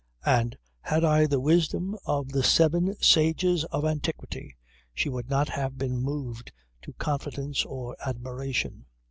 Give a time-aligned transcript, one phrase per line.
[0.25, 4.57] And had I had the wisdom of the Seven Sages of Antiquity,
[4.95, 8.87] she would not have been moved to confidence or admiration.